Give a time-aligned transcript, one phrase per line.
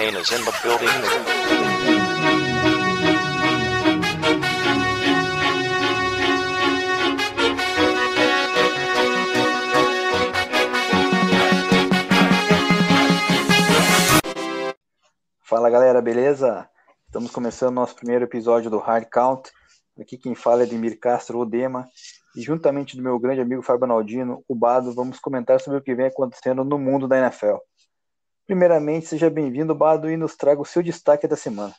[0.00, 0.88] Kane is in the building.
[15.42, 16.66] Fala galera, beleza?
[17.04, 19.50] Estamos começando nosso primeiro episódio do Hard Count.
[20.00, 21.86] Aqui quem fala é Demir Castro Odema.
[22.34, 25.94] E juntamente do meu grande amigo Fábio Naldino, o Bado, vamos comentar sobre o que
[25.94, 27.58] vem acontecendo no mundo da NFL.
[28.50, 31.72] Primeiramente, seja bem-vindo, Bado, e nos traga o seu destaque da semana.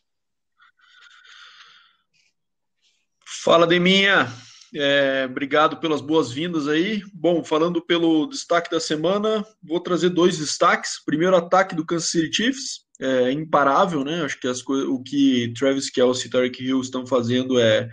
[3.43, 4.31] Fala, Deminha.
[4.73, 7.03] É, obrigado pelas boas-vindas aí.
[7.13, 11.03] Bom, falando pelo destaque da semana, vou trazer dois destaques.
[11.03, 14.23] Primeiro, ataque do Kansas City Chiefs, é imparável, né?
[14.23, 17.89] Acho que as o que Travis Kelce e Tarek Hill estão fazendo é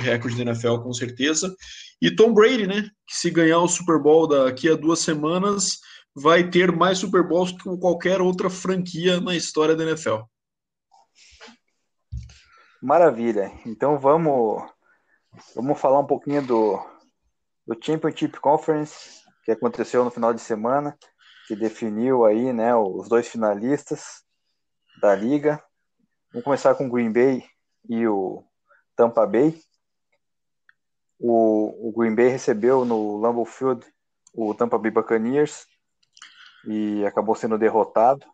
[0.00, 1.54] recorde da NFL com certeza.
[2.02, 2.90] E Tom Brady, né?
[3.06, 5.78] Que se ganhar o Super Bowl daqui a duas semanas,
[6.14, 10.22] vai ter mais Super Bowls que qualquer outra franquia na história da NFL.
[12.82, 13.52] Maravilha.
[13.66, 14.62] Então vamos
[15.54, 16.78] vamos falar um pouquinho do,
[17.66, 20.96] do Championship Conference que aconteceu no final de semana,
[21.46, 24.22] que definiu aí, né, os dois finalistas
[25.00, 25.62] da liga.
[26.32, 27.44] Vamos começar com o Green Bay
[27.88, 28.44] e o
[28.94, 29.58] Tampa Bay.
[31.18, 33.84] O, o Green Bay recebeu no Lambeau Field
[34.32, 35.66] o Tampa Bay Buccaneers
[36.66, 38.24] e acabou sendo derrotado.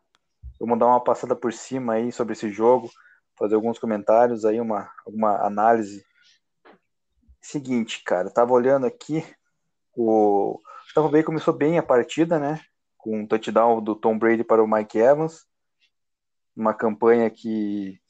[0.58, 2.90] Vamos dar uma passada por cima aí sobre esse jogo,
[3.38, 6.04] fazer alguns comentários aí, uma, alguma análise.
[7.40, 9.24] Seguinte, cara, tava olhando aqui,
[9.96, 10.60] o
[10.94, 12.60] Tampa Bay começou bem a partida, né?
[12.96, 15.46] Com um touchdown do Tom Brady para o Mike Evans
[16.56, 18.00] uma campanha que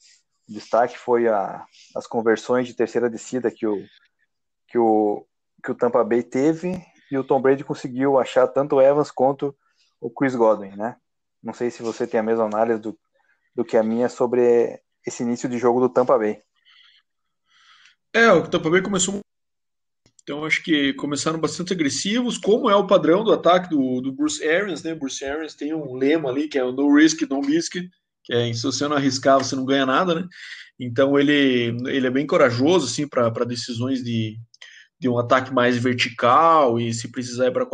[0.47, 1.65] destaque foi a,
[1.95, 3.83] as conversões de terceira descida que o,
[4.69, 5.27] que, o,
[5.61, 6.81] que o Tampa Bay teve
[7.11, 9.55] e o Tom Brady conseguiu achar tanto o Evans quanto
[9.99, 10.95] o Chris Godwin, né?
[11.41, 12.97] Não sei se você tem a mesma análise do,
[13.55, 16.41] do que a minha sobre esse início de jogo do Tampa Bay.
[18.13, 19.19] É, o Tampa Bay começou
[20.27, 24.45] então acho que começaram bastante agressivos, como é o padrão do ataque do, do Bruce
[24.45, 24.93] Arians, né?
[24.93, 27.89] Bruce Arians tem um lema ali que é o no risk, no biscuit,
[28.25, 30.27] que é, se você não arriscar, você não ganha nada, né?
[30.77, 34.37] Então ele, ele é bem corajoso, assim, para decisões de,
[34.99, 37.65] de um ataque mais vertical e se precisar ir para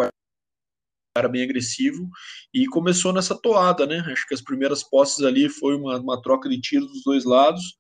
[1.15, 2.09] era bem agressivo
[2.53, 4.03] e começou nessa toada, né?
[4.07, 7.77] Acho que as primeiras posses ali foi uma, uma troca de tiros dos dois lados,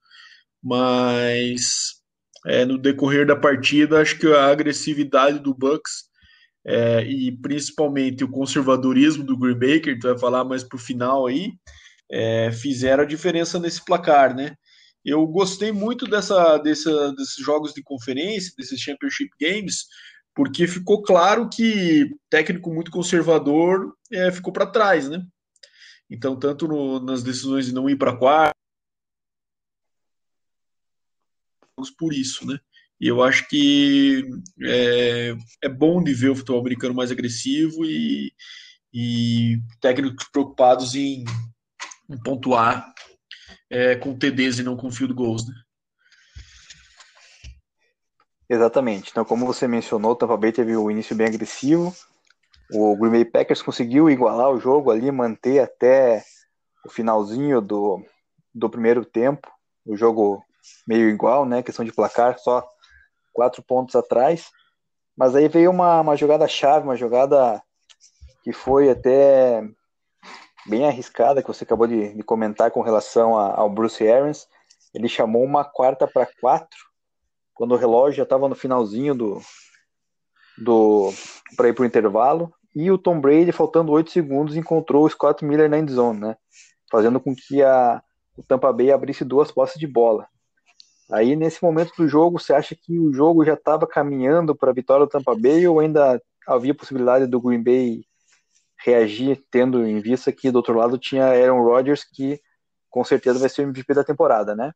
[0.61, 1.61] mas
[2.45, 6.11] é, no decorrer da partida, acho que a agressividade do Bucks
[6.65, 11.25] é, e principalmente o conservadorismo do Green Bay, que gente vai falar mais pro final
[11.25, 11.51] aí,
[12.11, 14.55] é, fizeram a diferença nesse placar, né?
[15.03, 19.85] Eu gostei muito dessa, dessa, desses jogos de conferência, desses Championship Games,
[20.35, 25.25] porque ficou claro que técnico muito conservador é, ficou para trás, né?
[26.09, 28.53] Então, tanto no, nas decisões de não ir para quarto,
[31.97, 32.59] por isso, né?
[32.99, 34.23] E eu acho que
[34.63, 38.31] é, é bom de ver o futebol americano mais agressivo e,
[38.93, 41.25] e técnicos preocupados em
[42.09, 42.93] em pontuar
[43.69, 45.53] é, com TDs e não com field goals, né?
[48.53, 49.09] Exatamente.
[49.09, 51.91] Então, como você mencionou, o Tampa Bay teve um início bem agressivo.
[52.71, 56.23] O Green Bay Packers conseguiu igualar o jogo ali, manter até
[56.85, 58.05] o finalzinho do,
[58.53, 59.51] do primeiro tempo.
[59.83, 60.45] O jogo
[60.87, 61.63] meio igual, né?
[61.63, 62.63] Questão de placar, só
[63.33, 64.51] quatro pontos atrás.
[65.17, 67.59] Mas aí veio uma, uma jogada chave, uma jogada
[68.43, 69.67] que foi até
[70.67, 74.47] bem arriscada que você acabou de, de comentar com relação a, ao Bruce Arians.
[74.93, 76.92] Ele chamou uma quarta para quatro,
[77.53, 79.41] quando o relógio já estava no finalzinho do,
[80.57, 81.11] do
[81.55, 82.53] para ir para o intervalo.
[82.75, 86.35] E o Tom Brady, faltando oito segundos, encontrou o Scott Miller na endzone, né?
[86.91, 88.01] Fazendo com que a,
[88.35, 90.27] o Tampa Bay abrisse duas posses de bola.
[91.11, 94.73] Aí, nesse momento do jogo, você acha que o jogo já estava caminhando para a
[94.73, 98.03] vitória do Tampa Bay ou ainda havia possibilidade do Green Bay
[98.83, 102.41] reagir, tendo em vista que do outro lado tinha Aaron Rodgers, que
[102.89, 104.73] com certeza vai ser o MVP da temporada, né?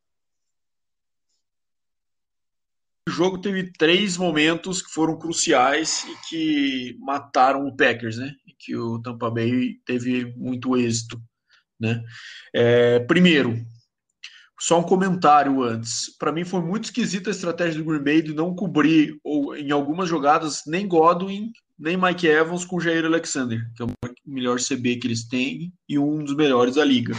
[3.08, 8.34] O jogo teve três momentos que foram cruciais e que mataram o Packers, né?
[8.58, 11.18] Que o Tampa Bay teve muito êxito,
[11.80, 12.04] né?
[12.54, 13.64] É, primeiro,
[14.60, 16.14] só um comentário antes.
[16.18, 19.70] Para mim foi muito esquisita a estratégia do Green Bay de não cobrir ou em
[19.70, 23.90] algumas jogadas nem Godwin nem Mike Evans com Jair Alexander, que é o
[24.26, 27.14] melhor CB que eles têm e um dos melhores da liga.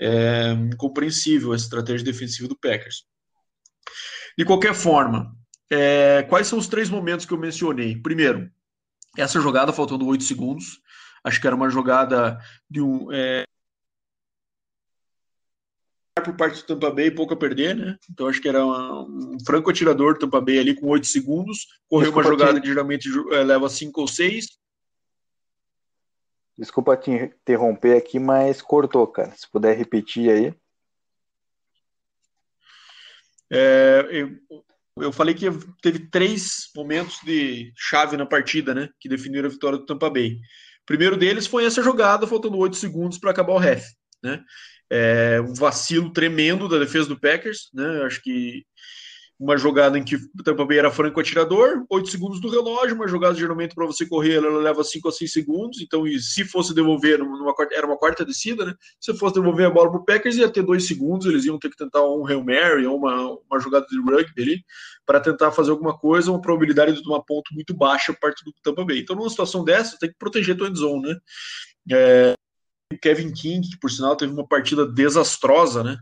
[0.00, 3.04] É incompreensível a estratégia defensiva do Packers.
[4.36, 5.34] De qualquer forma,
[5.70, 7.96] é, quais são os três momentos que eu mencionei?
[7.96, 8.50] Primeiro,
[9.16, 10.80] essa jogada faltando oito segundos.
[11.24, 12.38] Acho que era uma jogada
[12.68, 13.12] de um.
[13.12, 13.44] É,
[16.22, 17.98] por parte do Tampa Bay, pouco a perder, né?
[18.10, 21.66] Então acho que era um, um franco atirador do Tampa Bay ali com 8 segundos.
[21.88, 22.62] Correu Desculpa uma jogada te...
[22.62, 24.46] que geralmente é, leva 5 ou 6.
[26.58, 29.32] Desculpa te interromper aqui, mas cortou, cara.
[29.34, 30.54] Se puder repetir aí.
[33.52, 34.30] É, eu,
[34.96, 35.46] eu falei que
[35.82, 38.88] teve três momentos de chave na partida, né?
[38.98, 40.32] Que definiram a vitória do Tampa Bay.
[40.82, 43.84] O primeiro deles foi essa jogada, faltando 8 segundos para acabar o ref,
[44.22, 44.42] né?
[44.90, 48.02] É, um vacilo tremendo da defesa do Packers, né?
[48.04, 48.64] Acho que
[49.42, 53.08] uma jogada em que o Tampa Bay era franco atirador, 8 segundos do relógio, uma
[53.08, 57.18] jogada geralmente para você correr, ela leva 5 a 6 segundos, então se fosse devolver,
[57.18, 58.72] numa, era uma quarta descida, né?
[59.00, 61.70] Se fosse devolver a bola para o Packers, ia ter 2 segundos, eles iam ter
[61.70, 64.64] que tentar um Hail Mary ou uma, uma jogada de rugby ali,
[65.04, 68.84] para tentar fazer alguma coisa, uma probabilidade de tomar ponto muito baixa parte do Tampa
[68.84, 69.00] Bay.
[69.00, 71.16] Então, numa situação dessa, tem que proteger a zone, né?
[71.90, 72.34] É,
[73.02, 75.98] Kevin King, que por sinal teve uma partida desastrosa, né?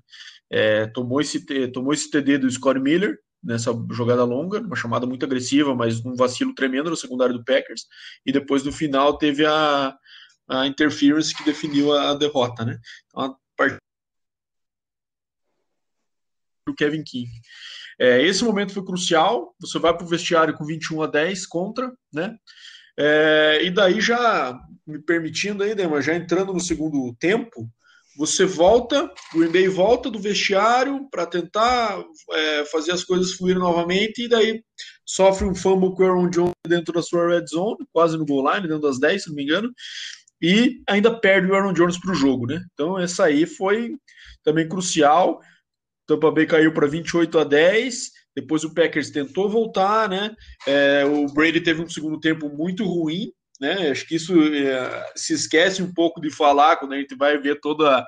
[0.51, 5.25] É, tomou, esse, tomou esse TD do Scott Miller, nessa jogada longa, uma chamada muito
[5.25, 7.87] agressiva, mas um vacilo tremendo no secundário do Packers,
[8.25, 9.97] e depois no final teve a,
[10.49, 12.79] a interference que definiu a, derrota, né?
[13.07, 13.41] Então, a
[16.77, 17.29] Kevin King.
[17.99, 21.93] É, esse momento foi crucial, você vai para o vestiário com 21 a 10 contra,
[22.13, 22.37] né?
[22.99, 27.71] É, e daí já me permitindo aí, Dema, já entrando no segundo tempo,
[28.17, 33.61] você volta, o Green Bay volta do vestiário para tentar é, fazer as coisas fluírem
[33.61, 34.63] novamente, e daí
[35.05, 38.53] sofre um fumble com o Aaron Jones dentro da sua red zone, quase no goal
[38.53, 39.73] line, dentro das 10, se não me engano,
[40.43, 42.65] e ainda perde o Aaron Jones para o jogo, né?
[42.73, 43.95] Então essa aí foi
[44.43, 45.41] também crucial.
[46.07, 48.11] Tampa Bay caiu para 28 a 10.
[48.35, 50.35] Depois o Packers tentou voltar, né?
[50.67, 53.31] É, o Brady teve um segundo tempo muito ruim,
[53.61, 53.91] né?
[53.91, 57.61] Acho que isso é, se esquece um pouco de falar quando a gente vai ver
[57.61, 58.07] toda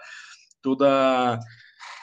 [0.62, 1.38] toda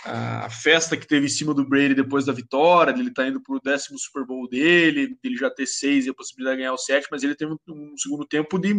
[0.06, 3.60] a festa que teve em cima do Brady depois da vitória, ele tá indo pro
[3.62, 7.10] décimo Super Bowl dele, ele já ter seis e a possibilidade de ganhar o sétimo,
[7.12, 8.74] mas ele teve um segundo tempo de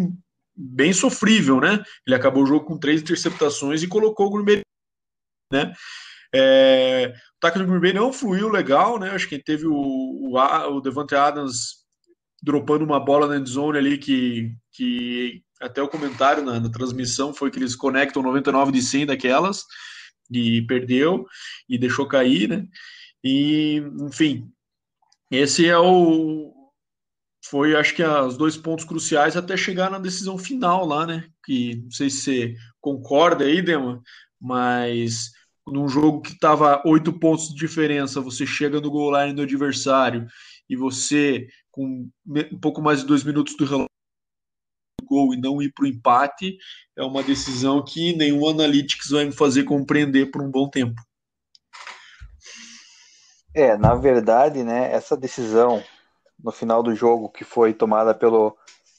[0.56, 1.82] bem sofrível, né?
[2.06, 4.61] Ele acabou o jogo com três interceptações e colocou o Green Bay,
[5.52, 5.72] né?
[6.34, 9.11] É, o ataque do Green Bay não fluiu legal, né?
[9.11, 11.80] Acho que teve o, o, o Devante Adams
[12.43, 17.51] dropando uma bola na endzone ali que, que até o comentário na, na, transmissão foi
[17.51, 19.65] que eles conectam 99 de 100 daquelas
[20.31, 21.27] e perdeu
[21.69, 22.67] e deixou cair, né?
[23.23, 24.49] E, enfim,
[25.31, 26.55] esse é o
[27.45, 31.29] foi acho que os dois pontos cruciais até chegar na decisão final lá, né?
[31.45, 34.03] Que não sei se você concorda aí, Dema,
[34.41, 35.31] mas
[35.67, 40.27] num jogo que estava oito pontos de diferença, você chega no goal line do adversário
[40.69, 43.90] e você com um pouco mais de dois minutos do relógio
[45.11, 46.56] gol e não ir para o empate
[46.96, 51.00] é uma decisão que nenhum analytics vai me fazer compreender por um bom tempo.
[53.52, 55.82] É, na verdade, né, essa decisão
[56.38, 58.56] no final do jogo que foi tomada pelo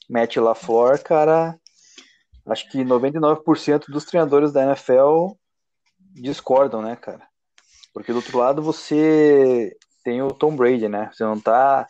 [0.09, 1.57] Matt LaFleur, cara,
[2.45, 5.31] acho que 99% dos treinadores da NFL
[6.13, 7.25] discordam, né, cara?
[7.93, 11.09] Porque do outro lado você tem o Tom Brady, né?
[11.13, 11.87] Você não tá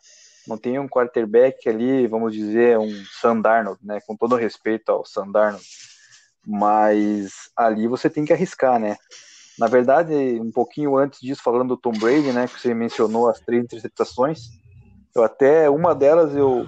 [0.48, 4.00] não tem um quarterback ali, vamos dizer, um Sandarno, né?
[4.06, 5.60] Com todo respeito ao Sandarno,
[6.46, 8.98] mas ali você tem que arriscar, né?
[9.60, 12.48] Na verdade, um pouquinho antes disso, falando do Tom Brady, né?
[12.48, 14.40] Que você mencionou as três interceptações,
[15.16, 16.66] eu até uma delas eu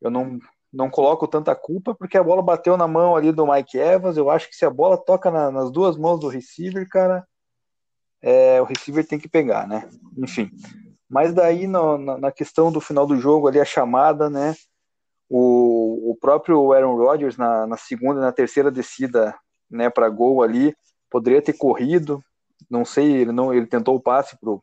[0.00, 0.38] eu não
[0.72, 4.16] não coloco tanta culpa porque a bola bateu na mão ali do Mike Evans.
[4.16, 7.24] Eu acho que se a bola toca na, nas duas mãos do receiver, cara,
[8.20, 9.88] é, o receiver tem que pegar, né?
[10.18, 10.50] Enfim,
[11.14, 14.52] mas daí no, na, na, questão do final do jogo ali, a chamada, né?
[15.30, 19.32] O, o próprio Aaron Rodgers na, na segunda e na terceira descida
[19.70, 20.74] né, para gol ali,
[21.08, 22.20] poderia ter corrido.
[22.68, 24.60] Não sei, ele não ele tentou o passe pro,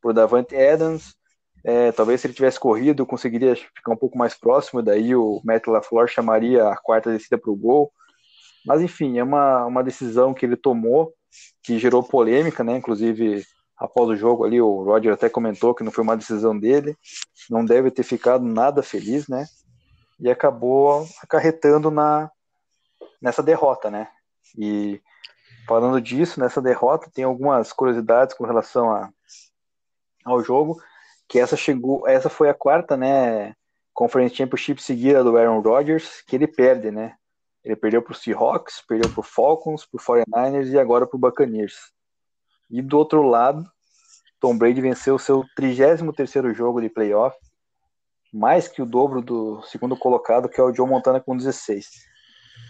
[0.00, 1.14] pro Davante Adams.
[1.62, 5.66] É, talvez se ele tivesse corrido, conseguiria ficar um pouco mais próximo, daí o Matt
[5.66, 7.92] LaFleur chamaria a quarta descida para o gol.
[8.64, 11.12] Mas enfim, é uma, uma decisão que ele tomou,
[11.62, 12.74] que gerou polêmica, né?
[12.74, 13.44] Inclusive
[13.76, 16.96] após o jogo ali, o Roger até comentou que não foi uma decisão dele,
[17.50, 19.46] não deve ter ficado nada feliz, né?
[20.20, 22.30] E acabou acarretando na
[23.20, 24.08] nessa derrota, né?
[24.56, 25.00] E
[25.66, 29.10] falando disso, nessa derrota, tem algumas curiosidades com relação a,
[30.24, 30.80] ao jogo,
[31.28, 33.54] que essa chegou, essa foi a quarta, né,
[33.92, 37.14] Conference Championship seguida do Aaron Rodgers, que ele perde, né?
[37.64, 41.16] Ele perdeu para o Seahawks, perdeu para o Falcons, para o 49ers e agora para
[41.16, 41.94] o Buccaneers.
[42.70, 43.64] E do outro lado,
[44.40, 47.36] Tom Brady venceu seu 33º jogo de playoff,
[48.32, 51.86] mais que o dobro do segundo colocado, que é o Joe Montana com 16.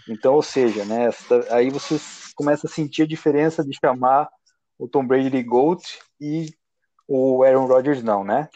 [0.07, 1.09] Então, ou seja, né,
[1.49, 1.99] aí você
[2.35, 4.29] começa a sentir a diferença de chamar
[4.77, 5.81] o Tom Brady de GOAT
[6.19, 6.53] e
[7.07, 8.49] o Aaron Rodgers não, né?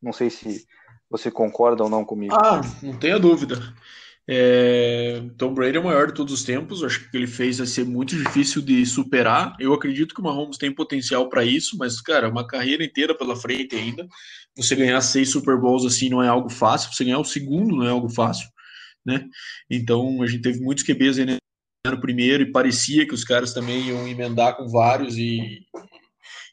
[0.00, 0.66] Não sei se
[1.10, 2.34] você concorda ou não comigo.
[2.34, 3.56] Ah, não tenha dúvida.
[4.28, 6.82] É, Tom Brady é o maior de todos os tempos.
[6.82, 9.56] Acho que o que ele fez vai ser muito difícil de superar.
[9.58, 13.36] Eu acredito que o Mahomes tem potencial para isso, mas, cara, uma carreira inteira pela
[13.36, 14.06] frente ainda.
[14.56, 16.92] Você ganhar seis Super Bowls assim não é algo fácil.
[16.92, 18.48] Você ganhar o segundo não é algo fácil,
[19.04, 19.24] né?
[19.70, 21.38] Então a gente teve muitos QBs aí
[21.86, 25.66] no primeiro e parecia que os caras também iam emendar com vários e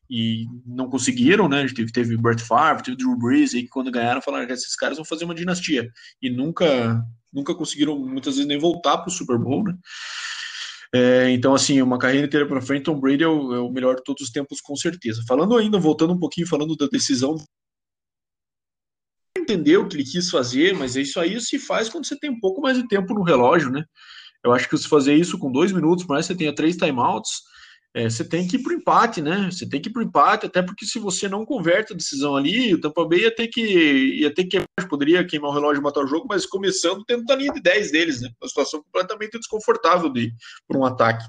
[0.09, 1.59] e não conseguiram, né?
[1.59, 4.75] A gente teve, teve Bert Favre, teve Drew Brees, que quando ganharam falaram que esses
[4.75, 5.87] caras vão fazer uma dinastia.
[6.19, 6.99] E nunca,
[7.31, 9.75] nunca conseguiram, muitas vezes, nem voltar para o Super Bowl, né?
[10.93, 13.95] É, então, assim, uma carreira inteira para frente, Tom Brady é o, é o, melhor
[13.95, 15.23] de todos os tempos, com certeza.
[15.27, 17.35] Falando ainda, voltando um pouquinho, falando da decisão.
[19.37, 22.39] Entender o que ele quis fazer, mas isso aí se faz quando você tem um
[22.39, 23.83] pouco mais de tempo no relógio, né?
[24.43, 27.41] Eu acho que se fazer isso com dois minutos, mais você tenha três timeouts,
[27.93, 29.49] é, você tem que ir para o empate, né?
[29.51, 32.35] Você tem que ir para o empate, até porque se você não converte a decisão
[32.35, 35.83] ali, o Tampa Bay ia ter que ia ter que poderia queimar o relógio e
[35.83, 38.29] matar o jogo, mas começando tendo a linha de 10 deles, né?
[38.41, 40.31] Uma situação completamente desconfortável de
[40.67, 41.25] para um ataque.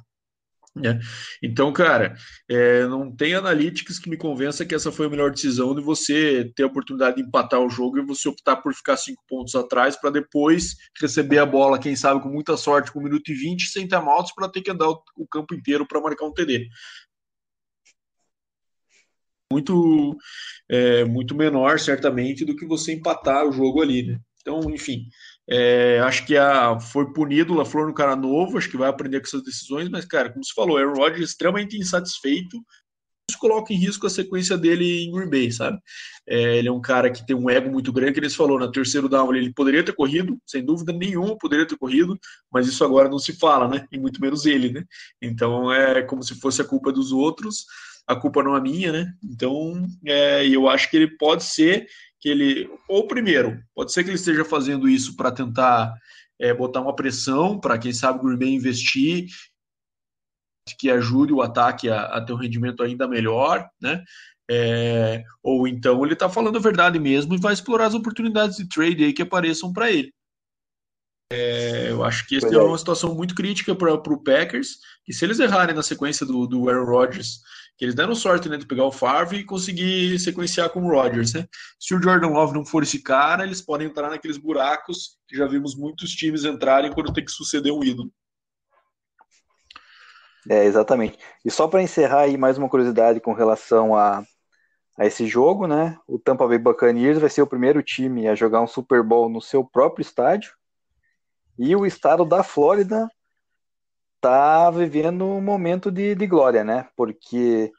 [0.74, 1.00] Né?
[1.42, 2.14] Então, cara,
[2.48, 6.50] é, não tem analytics que me convença que essa foi a melhor decisão de você
[6.54, 9.96] ter a oportunidade de empatar o jogo e você optar por ficar cinco pontos atrás
[9.96, 13.66] para depois receber a bola, quem sabe com muita sorte, com um minuto e vinte,
[13.66, 16.68] sem timeouts, para ter que andar o, o campo inteiro para marcar um TD.
[19.52, 20.16] Muito,
[20.70, 24.20] é, muito menor, certamente, do que você empatar o jogo ali, né?
[24.40, 25.06] Então, enfim,
[25.50, 29.18] é, acho que a, foi punido o LaFleur no cara novo, acho que vai aprender
[29.18, 32.56] com essas decisões, mas, cara, como você falou, Aaron Rodgers extremamente insatisfeito,
[33.28, 35.78] isso coloca em risco a sequência dele em Green Bay, sabe?
[36.28, 38.70] É, ele é um cara que tem um ego muito grande, que eles falou, na
[38.70, 42.18] terceiro down ele poderia ter corrido, sem dúvida nenhuma poderia ter corrido,
[42.52, 43.86] mas isso agora não se fala, né?
[43.90, 44.84] E muito menos ele, né?
[45.20, 47.64] Então é como se fosse a culpa dos outros,
[48.06, 49.12] a culpa não é minha, né?
[49.22, 51.86] Então é, eu acho que ele pode ser
[52.20, 55.94] que ele, ou primeiro, pode ser que ele esteja fazendo isso para tentar
[56.38, 59.26] é, botar uma pressão para quem sabe o Green Bay investir,
[60.78, 64.04] que ajude o ataque a, a ter um rendimento ainda melhor, né?
[64.52, 68.68] É, ou então ele está falando a verdade mesmo e vai explorar as oportunidades de
[68.68, 70.12] trade aí que apareçam para ele.
[71.32, 75.24] É, eu acho que essa é uma situação muito crítica para o Packers, e se
[75.24, 77.40] eles errarem na sequência do, do Aaron Rodgers
[77.80, 81.32] que eles deram sorte né, de pegar o Favre e conseguir sequenciar com o Rodgers.
[81.32, 81.48] Né?
[81.78, 85.46] Se o Jordan Love não for esse cara, eles podem entrar naqueles buracos que já
[85.46, 88.12] vimos muitos times entrarem quando tem que suceder um ídolo.
[90.46, 91.18] É, exatamente.
[91.42, 94.22] E só para encerrar aí mais uma curiosidade com relação a,
[94.98, 95.96] a esse jogo, né?
[96.06, 99.40] O Tampa Bay Buccaneers vai ser o primeiro time a jogar um Super Bowl no
[99.40, 100.52] seu próprio estádio.
[101.58, 103.08] E o estado da Flórida
[104.20, 106.88] tá vivendo um momento de, de glória, né?
[106.96, 107.72] Porque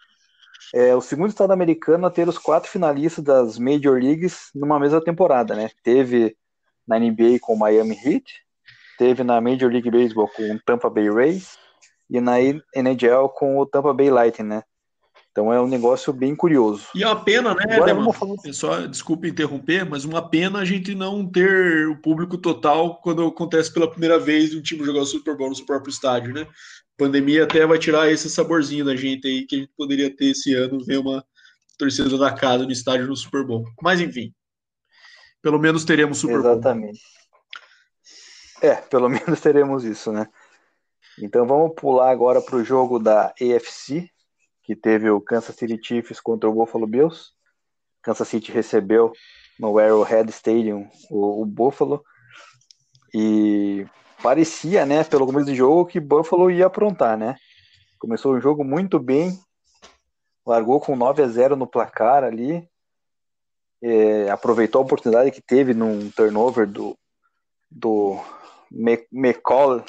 [0.73, 5.03] é o segundo estado americano a ter os quatro finalistas das Major Leagues numa mesma
[5.03, 5.69] temporada, né?
[5.83, 6.35] Teve
[6.87, 8.25] na NBA com o Miami Heat,
[8.97, 11.57] teve na Major League Baseball com o Tampa Bay Rays
[12.09, 14.63] e na NHL com o Tampa Bay Lightning, né?
[15.31, 16.87] Então é um negócio bem curioso.
[16.93, 18.35] E é uma pena, né, Agora, Falar...
[18.51, 23.73] Só, desculpe interromper, mas uma pena a gente não ter o público total quando acontece
[23.73, 26.41] pela primeira vez um time jogar o Super Bowl no seu próprio estádio, né?
[26.41, 26.47] A
[26.97, 30.53] pandemia até vai tirar esse saborzinho da gente aí que a gente poderia ter esse
[30.53, 31.23] ano, ver uma
[31.77, 33.63] torcida da casa no estádio no Super Bowl.
[33.81, 34.33] Mas enfim,
[35.41, 36.51] pelo menos teremos Super Bowl.
[36.51, 37.01] Exatamente.
[38.61, 40.27] É, pelo menos teremos isso, né?
[41.19, 44.09] Então vamos pular agora para o jogo da AFC,
[44.71, 47.31] que teve o Kansas City Chiefs contra o Buffalo Bills.
[48.01, 49.11] Kansas City recebeu
[49.59, 52.01] no Arrowhead Stadium o, o Buffalo
[53.13, 53.85] e
[54.23, 57.35] parecia, né, pelo começo do jogo, que Buffalo ia aprontar, né?
[57.99, 59.37] Começou o jogo muito bem,
[60.45, 62.65] largou com 9 a 0 no placar ali,
[63.83, 66.97] é, aproveitou a oportunidade que teve num turnover do,
[67.69, 68.17] do
[69.11, 69.83] McCall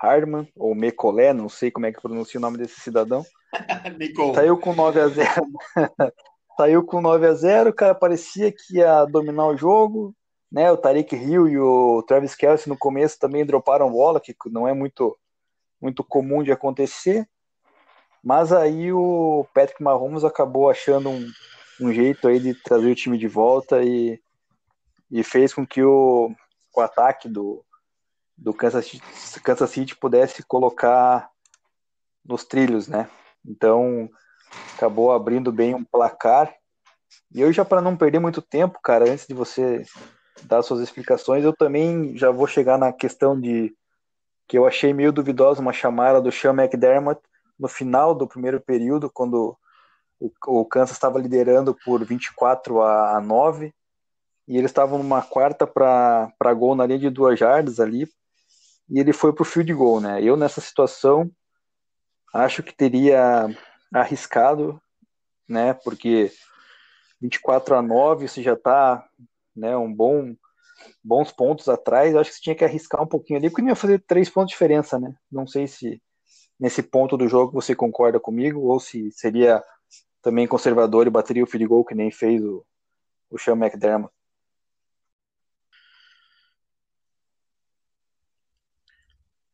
[0.00, 3.22] Hardman, ou Mecolé, não sei como é que pronuncia o nome desse cidadão.
[4.34, 5.46] Saiu com 9 a 0
[6.56, 10.14] Saiu com 9 a 0 o cara parecia que ia dominar o jogo,
[10.50, 10.70] né?
[10.70, 14.72] O Tariq Hill e o Travis Kelsey no começo também droparam bola, que não é
[14.72, 15.18] muito,
[15.80, 17.28] muito comum de acontecer.
[18.22, 21.28] Mas aí o Patrick Mahomes acabou achando um,
[21.80, 24.20] um jeito aí de trazer o time de volta e,
[25.10, 26.32] e fez com que o,
[26.74, 27.64] o ataque do,
[28.38, 31.28] do Kansas City, Kansas City pudesse colocar
[32.24, 33.10] nos trilhos, né?
[33.44, 34.08] Então,
[34.74, 36.54] acabou abrindo bem um placar.
[37.32, 39.84] E eu já para não perder muito tempo, cara, antes de você
[40.44, 43.74] dar suas explicações, eu também já vou chegar na questão de
[44.46, 47.20] que eu achei meio duvidosa uma chamada do Sean McDermott
[47.58, 49.56] no final do primeiro período, quando
[50.46, 53.72] o, Kansas estava liderando por 24 a, a 9,
[54.46, 58.06] e eles estavam numa quarta para gol na linha de duas jardas ali,
[58.90, 60.22] e ele foi para o field goal, né?
[60.22, 61.30] Eu nessa situação
[62.34, 63.46] acho que teria
[63.92, 64.80] arriscado,
[65.48, 65.72] né?
[65.72, 66.32] Porque
[67.20, 69.08] 24 a 9 você já está
[69.54, 70.34] né, um bom
[71.02, 73.76] bons pontos atrás, acho que você tinha que arriscar um pouquinho ali, porque não ia
[73.76, 75.14] fazer três pontos de diferença, né?
[75.30, 76.02] Não sei se
[76.58, 79.62] nesse ponto do jogo você concorda comigo, ou se seria
[80.20, 82.64] também conservador e bateria o field goal que nem fez o,
[83.30, 84.12] o Sean McDermott.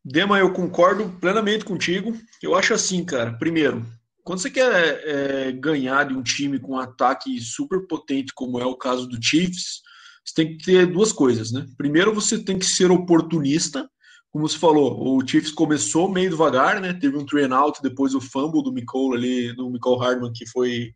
[0.04, 2.16] Dema, eu concordo plenamente contigo.
[2.42, 3.33] Eu acho assim, cara.
[3.35, 3.87] Primeiro,
[4.25, 8.64] quando você quer é, ganhar de um time com um ataque super potente, como é
[8.64, 9.83] o caso do Chiefs,
[10.25, 11.66] você tem que ter duas coisas, né?
[11.76, 13.88] Primeiro, você tem que ser oportunista.
[14.30, 16.92] Como você falou, o Chiefs começou meio devagar, né?
[16.92, 20.95] Teve um train out, depois o fumble do Nicole ali, do Nicole Hardman, que foi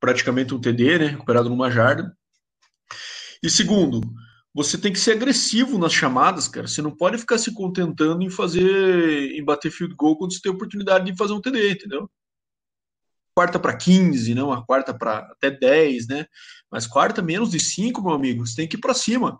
[0.00, 1.06] praticamente um TD, né?
[1.06, 2.16] Recuperado numa jarda.
[3.42, 4.00] E segundo,
[4.58, 6.66] você tem que ser agressivo nas chamadas, cara.
[6.66, 10.50] Você não pode ficar se contentando em fazer, em bater field goal quando você tem
[10.50, 12.10] a oportunidade de fazer um TD, entendeu?
[13.32, 16.26] Quarta para 15, não, a quarta para até 10, né?
[16.68, 19.38] Mas quarta menos de 5, meu amigo, você tem que ir para cima.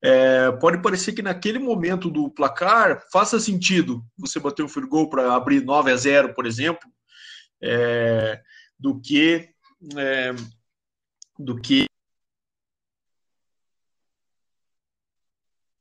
[0.00, 5.10] É, pode parecer que naquele momento do placar faça sentido você bater um field goal
[5.10, 6.88] para abrir 9 a 0, por exemplo,
[7.60, 8.40] é,
[8.78, 9.48] do que
[9.96, 10.32] é,
[11.36, 11.89] do que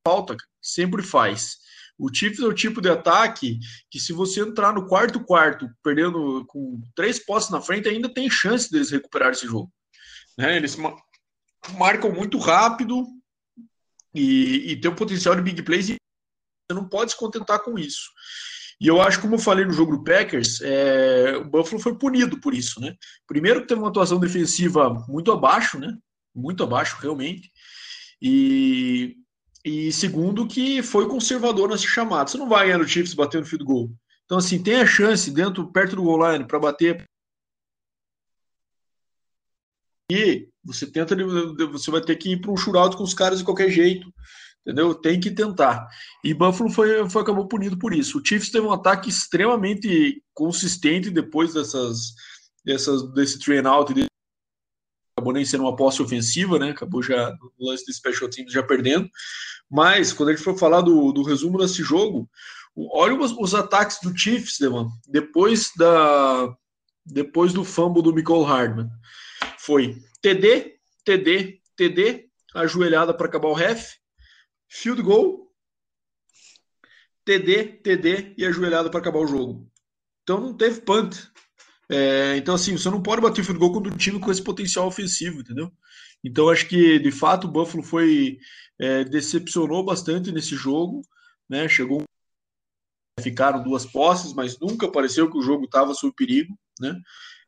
[0.09, 1.57] falta, sempre faz.
[1.97, 3.59] O Chiefs é o tipo de ataque
[3.91, 8.29] que se você entrar no quarto quarto, perdendo com três postes na frente, ainda tem
[8.29, 9.71] chance deles recuperar esse jogo.
[10.37, 10.55] Né?
[10.55, 10.77] Eles
[11.77, 13.05] marcam muito rápido
[14.15, 17.77] e, e tem um potencial de big plays e você não pode se contentar com
[17.77, 18.09] isso.
[18.81, 22.39] E eu acho, como eu falei no jogo do Packers, é, o Buffalo foi punido
[22.39, 22.95] por isso, né?
[23.27, 25.93] Primeiro que teve uma atuação defensiva muito abaixo, né?
[26.33, 27.51] Muito abaixo, realmente.
[28.21, 29.17] E,
[29.69, 32.27] e segundo que foi conservador nessa chamada.
[32.27, 33.91] Você não vai ganhar no Chiefs batendo field goal.
[34.25, 37.03] Então, assim, tem a chance dentro, perto do goal line, para bater
[40.11, 41.15] e você tenta,
[41.71, 44.11] você vai ter que ir para um shootout com os caras de qualquer jeito,
[44.65, 44.95] entendeu?
[44.95, 45.87] Tem que tentar.
[46.23, 48.17] E Buffalo foi, foi acabou punido por isso.
[48.17, 52.15] O Chiefs teve um ataque extremamente consistente depois dessas,
[52.65, 54.08] dessas desse train out, de,
[55.19, 56.71] acabou nem sendo uma posse ofensiva, né?
[56.71, 59.07] Acabou já no lance de special teams já perdendo.
[59.69, 62.27] Mas quando a gente for falar do, do resumo desse jogo,
[62.75, 66.55] olha os, os ataques do Chiefs, Devan, depois da
[67.05, 68.89] depois do fumble do Michael Hardman
[69.57, 73.95] foi TD, TD, TD, ajoelhada para acabar o ref,
[74.67, 75.51] field goal,
[77.25, 79.67] TD, TD e ajoelhada para acabar o jogo.
[80.23, 81.15] Então não teve punt.
[81.91, 84.85] É, então, assim, você não pode bater field goal contra um time com esse potencial
[84.87, 85.71] ofensivo, entendeu?
[86.23, 88.37] Então, acho que, de fato, o Buffalo foi
[88.79, 91.01] é, decepcionou bastante nesse jogo,
[91.49, 91.67] né?
[91.67, 92.03] Chegou
[93.19, 96.95] ficaram duas posses, mas nunca pareceu que o jogo estava sob perigo, né?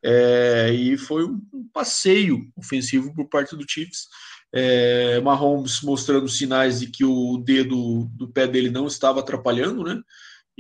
[0.03, 4.07] É, e foi um passeio ofensivo por parte do Chiefs.
[4.53, 10.01] É, Mahomes mostrando sinais de que o dedo do pé dele não estava atrapalhando, né?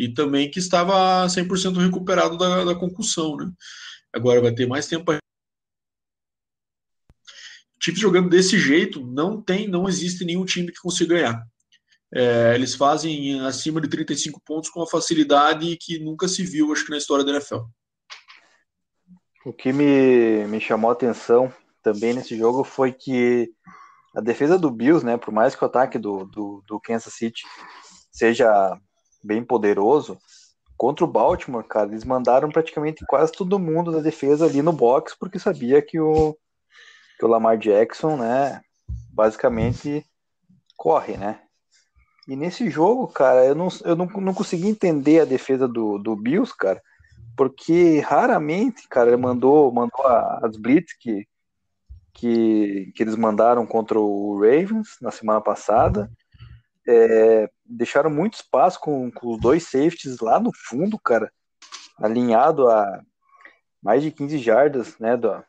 [0.01, 3.51] E também que estava 100% recuperado da, da concussão, né?
[4.11, 5.11] Agora vai ter mais tempo.
[7.79, 11.43] Chiefs jogando desse jeito, não tem, não existe nenhum time que consiga ganhar.
[12.11, 16.83] É, eles fazem acima de 35 pontos com uma facilidade que nunca se viu, acho
[16.83, 17.59] que na história da NFL.
[19.45, 23.51] O que me, me chamou a atenção também nesse jogo foi que
[24.15, 27.43] a defesa do Bills, né, por mais que o ataque do, do, do Kansas City
[28.11, 28.75] seja
[29.23, 30.17] bem poderoso,
[30.77, 35.15] contra o Baltimore, cara, eles mandaram praticamente quase todo mundo da defesa ali no box,
[35.19, 36.35] porque sabia que o,
[37.19, 38.61] que o Lamar Jackson, né,
[39.13, 40.03] basicamente
[40.75, 41.41] corre, né?
[42.27, 46.15] E nesse jogo, cara, eu não, eu não, não consegui entender a defesa do, do
[46.15, 46.81] Bills, cara,
[47.35, 50.05] porque raramente, cara, ele mandou, mandou
[50.41, 51.27] as blitz que,
[52.13, 56.11] que, que eles mandaram contra o Ravens na semana passada.
[56.93, 61.31] É, deixaram muito espaço com, com os dois safeties lá no fundo, cara,
[61.97, 63.01] alinhado a
[63.81, 65.43] mais de 15 jardas, né, do,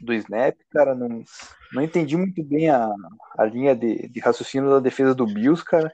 [0.00, 1.22] do snap, cara, não,
[1.72, 2.90] não entendi muito bem a,
[3.38, 5.92] a linha de, de raciocínio da defesa do Bills, cara.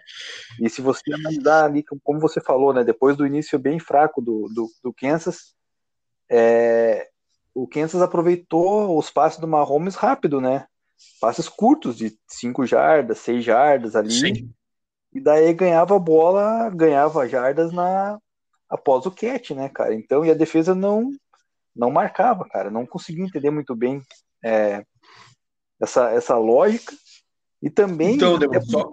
[0.61, 4.49] E se você analisar ali, como você falou, né, depois do início bem fraco do,
[4.55, 5.55] do, do Kansas,
[6.31, 7.09] é,
[7.55, 10.66] o Kansas aproveitou os passes do Mahomes rápido, né?
[11.20, 14.11] Passes curtos, de 5 jardas, 6 jardas ali.
[14.11, 14.51] Sim.
[15.16, 18.18] E daí ganhava a bola, ganhava jardas na,
[18.68, 19.94] após o catch, né, cara?
[19.94, 21.11] Então, e a defesa não
[21.74, 24.02] não marcava, cara, não conseguia entender muito bem
[24.44, 24.85] é,
[25.81, 26.94] essa, essa lógica.
[27.62, 28.16] E também.
[28.16, 28.61] Então, é...
[28.61, 28.92] só...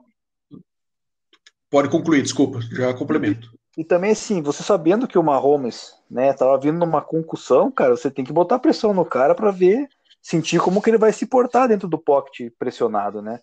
[1.69, 3.51] Pode concluir, desculpa, já complemento.
[3.77, 8.09] E também, assim, você sabendo que o Mahomes, né, tava vindo numa concussão, cara, você
[8.09, 9.89] tem que botar pressão no cara para ver,
[10.21, 13.41] sentir como que ele vai se portar dentro do pocket pressionado, né?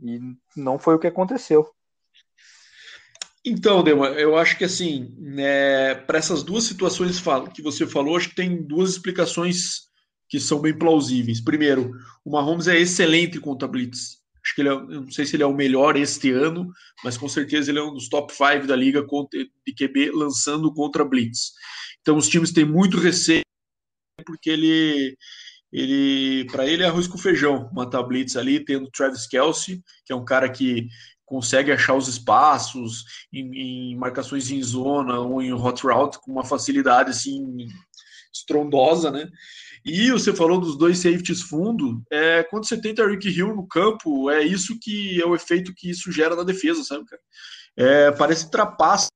[0.00, 0.20] E
[0.56, 1.68] não foi o que aconteceu.
[3.44, 7.22] Então, Dema, eu acho que assim, né, para essas duas situações
[7.54, 9.88] que você falou, acho que tem duas explicações
[10.28, 11.40] que são bem plausíveis.
[11.40, 11.90] Primeiro,
[12.24, 14.20] o Mahomes é excelente contra blitz.
[14.44, 16.70] Acho que ele é, eu não sei se ele é o melhor este ano,
[17.02, 19.04] mas com certeza ele é um dos top 5 da liga
[19.66, 21.52] de QB lançando contra blitz.
[22.00, 23.42] Então os times têm muito receio
[24.24, 25.16] porque ele
[25.72, 30.16] ele para ele é arroz com feijão matar blitz ali, tendo Travis Kelsey, que é
[30.16, 30.88] um cara que
[31.24, 36.44] consegue achar os espaços em, em, marcações em zona ou em hot route com uma
[36.44, 37.68] facilidade assim
[38.34, 39.28] estrondosa, né?
[39.84, 44.30] E você falou dos dois safeties fundo, é, quando você tem Rick Hill no campo,
[44.30, 47.22] é isso que é o efeito que isso gera na defesa, sabe, cara?
[47.76, 49.08] É, parece trapaça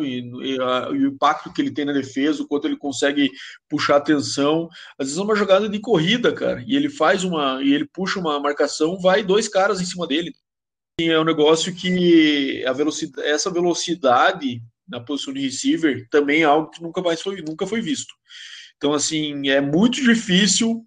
[0.00, 3.30] e, e, a, e, o impacto que ele tem na defesa, o quanto ele consegue
[3.68, 4.68] puxar atenção.
[4.98, 8.18] Às vezes é uma jogada de corrida, cara, e ele faz uma, e ele puxa
[8.18, 10.34] uma marcação, vai dois caras em cima dele.
[11.00, 16.44] E é um negócio que a velocidade, essa velocidade na posição de receiver também é
[16.44, 18.14] algo que nunca mais foi, nunca foi visto.
[18.76, 20.86] Então, assim, é muito difícil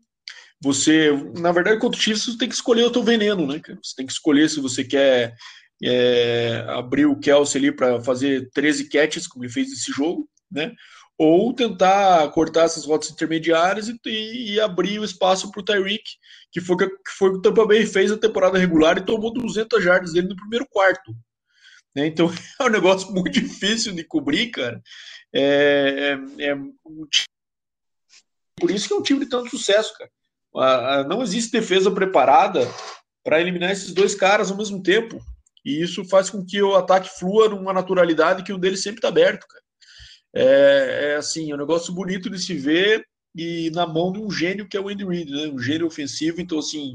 [0.62, 3.62] você, na verdade, contra o Chiefs, você tem que escolher o teu veneno, né?
[3.82, 5.36] Você tem que escolher se você quer
[5.84, 10.74] é, abrir o Kelsey ali para fazer 13 catches, como ele fez nesse jogo, né?
[11.18, 16.04] Ou tentar cortar essas rotas intermediárias e, e, e abrir o espaço para o Tyreek,
[16.52, 19.34] que foi, que foi o que o Tampa Bay fez na temporada regular e tomou
[19.34, 21.14] 200 jardas dele no primeiro quarto.
[21.96, 22.08] Né?
[22.08, 24.82] Então é um negócio muito difícil de cobrir, cara.
[25.34, 26.74] É, é, é um
[28.60, 31.04] por isso que é um time de tanto sucesso, cara.
[31.06, 32.68] Não existe defesa preparada
[33.24, 35.20] para eliminar esses dois caras ao mesmo tempo.
[35.66, 39.10] E isso faz com que o ataque flua numa naturalidade que o dele sempre está
[39.10, 39.64] aberto, cara.
[40.34, 44.30] É, é, assim, é um negócio bonito de se ver e na mão de um
[44.30, 45.48] gênio que é o Andy Reid, né?
[45.48, 46.42] Um gênio ofensivo.
[46.42, 46.94] Então, assim,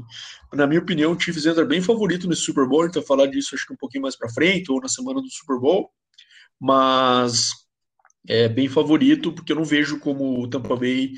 [0.53, 2.85] na minha opinião, o Chiefs entra bem favorito nesse Super Bowl.
[2.85, 5.59] Então, falar disso acho que um pouquinho mais para frente ou na semana do Super
[5.59, 5.89] Bowl.
[6.59, 7.51] Mas
[8.27, 11.11] é bem favorito, porque eu não vejo como o Tampa Bay,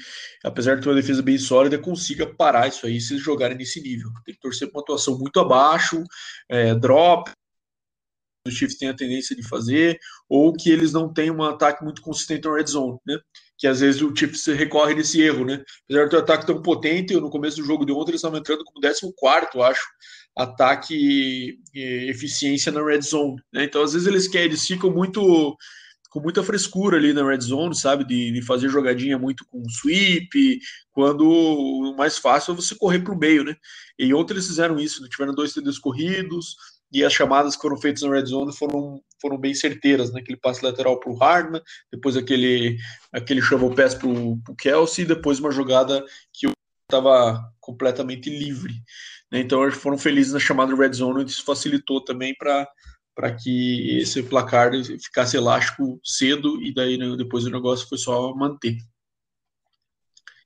[0.43, 3.81] apesar de ter uma defesa bem sólida, consiga parar isso aí se eles jogarem nesse
[3.81, 4.09] nível.
[4.25, 6.03] Tem que torcer para uma atuação muito abaixo,
[6.49, 7.31] é, drop,
[8.47, 12.01] os Chiefs têm a tendência de fazer, ou que eles não têm um ataque muito
[12.01, 13.19] consistente no red zone, né?
[13.57, 15.63] Que às vezes o Chiefs recorre nesse erro, né?
[15.85, 18.39] Apesar de ter um ataque tão potente, no começo do jogo de ontem eles estavam
[18.39, 19.13] entrando como 14,
[19.63, 19.87] acho,
[20.35, 23.63] ataque e eficiência na red zone, né?
[23.63, 25.55] Então às vezes eles querem, eles ficam muito
[26.09, 28.03] com muita frescura ali na red zone, sabe?
[28.03, 30.59] De, de, fazer jogadinha muito com sweep,
[30.91, 33.55] quando o mais fácil é você correr para o meio, né?
[33.97, 35.09] E ontem eles fizeram isso, né?
[35.09, 36.55] tiveram dois TDs corridos
[36.91, 40.21] e as chamadas que foram feitas na red zone foram, foram bem certeiras, né?
[40.21, 42.77] Aquele passe lateral para o Hardman, depois aquele,
[43.11, 46.47] aquele shovel pass para o Kelsey, depois uma jogada que
[46.89, 48.73] estava completamente livre.
[49.31, 49.39] Né?
[49.39, 52.67] Então eles foram felizes na chamada red zone, e isso facilitou também para
[53.17, 54.69] para que esse placar
[55.01, 58.77] ficasse elástico cedo e daí né, depois o negócio foi só manter.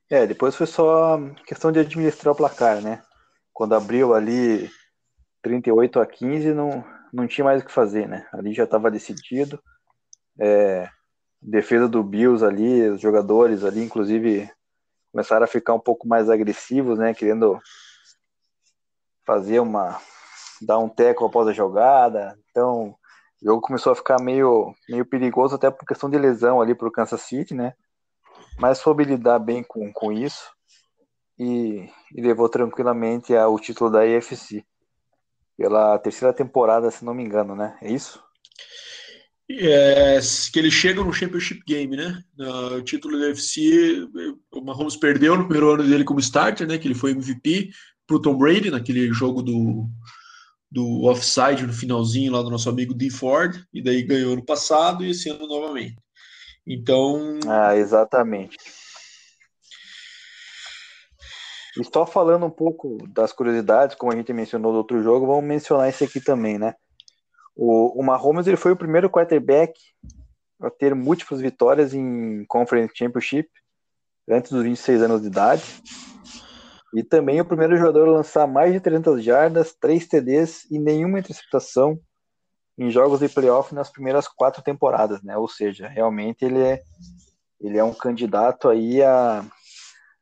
[0.10, 3.04] É, depois foi só questão de administrar o placar, né?
[3.52, 4.72] Quando abriu ali
[5.42, 6.82] 38 a 15, não,
[7.12, 8.26] não tinha mais o que fazer, né?
[8.32, 9.62] Ali já estava decidido.
[10.40, 10.88] É,
[11.42, 14.50] defesa do Bills ali, os jogadores ali, inclusive,
[15.12, 17.14] começaram a ficar um pouco mais agressivos, né?
[17.14, 17.60] Querendo
[19.26, 20.00] fazer uma,
[20.62, 22.38] dar um teco após a jogada.
[22.50, 22.96] Então,
[23.42, 26.88] o jogo começou a ficar meio, meio perigoso, até por questão de lesão ali para
[26.88, 27.74] o Kansas City, né?
[28.60, 30.52] Mas soube lidar bem com, com isso
[31.40, 34.64] e, e levou tranquilamente ao título da EFC
[35.58, 37.78] pela terceira temporada, se não me engano, né?
[37.82, 38.22] É isso?
[39.50, 40.20] É,
[40.54, 42.24] que ele chega no Championship Game, né?
[42.78, 44.08] O título da UFC,
[44.52, 46.78] o Mahomes perdeu no primeiro ano dele como starter, né?
[46.78, 47.70] Que ele foi MVP
[48.08, 49.90] pro Tom Brady naquele jogo do,
[50.72, 55.04] do offside no finalzinho lá do nosso amigo D Ford, e daí ganhou no passado
[55.04, 55.98] e esse ano novamente.
[56.66, 57.40] Então.
[57.48, 58.58] Ah, exatamente.
[61.78, 65.44] E só falando um pouco das curiosidades, como a gente mencionou do outro jogo, vamos
[65.44, 66.76] mencionar esse aqui também, né?
[67.56, 69.74] O, o Mahomes ele foi o primeiro quarterback
[70.62, 73.50] a ter múltiplas vitórias em Conference Championship
[74.30, 75.64] antes dos 26 anos de idade.
[76.94, 81.20] E também o primeiro jogador a lançar mais de 300 jardas, 3 TDs e nenhuma
[81.20, 82.00] interceptação
[82.78, 85.38] em jogos de playoff nas primeiras quatro temporadas, né?
[85.38, 86.82] Ou seja, realmente ele é,
[87.60, 89.46] ele é um candidato aí a,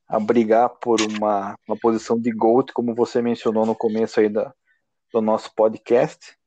[0.07, 4.53] a brigar por uma, uma posição de GOAT, como você mencionou no começo aí da,
[5.13, 6.37] do nosso podcast.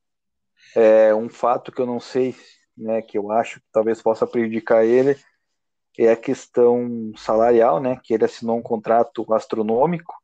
[0.77, 2.37] É um fato que eu não sei,
[2.77, 5.19] né, que eu acho que talvez possa prejudicar ele,
[5.99, 10.15] é a questão salarial, né, que ele assinou um contrato astronômico.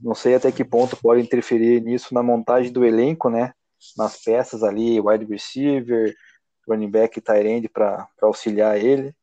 [0.00, 3.52] Não sei até que ponto pode interferir nisso na montagem do elenco, né,
[3.96, 6.14] nas peças ali, wide receiver,
[6.68, 9.14] running back e tight end para auxiliar ele.